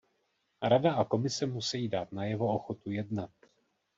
Rada 0.73 0.93
a 0.95 1.05
Komise 1.05 1.45
musejí 1.45 1.87
dát 1.89 2.11
najevo 2.11 2.47
ochotu 2.53 2.91
jednat. 2.91 3.31